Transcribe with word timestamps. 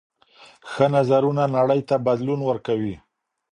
ښه 0.71 0.85
نظرونه 0.95 1.43
نړۍ 1.57 1.81
ته 1.89 1.95
بدلون 2.05 2.39
ورکوي. 2.49 2.95